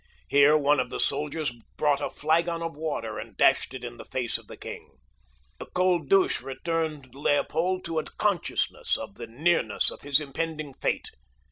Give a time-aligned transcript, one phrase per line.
[0.27, 4.05] Here one of the soldiers brought a flagon of water and dashed it in the
[4.05, 4.89] face of the king.
[5.59, 11.11] The cold douche returned Leopold to a consciousness of the nearness of his impending fate.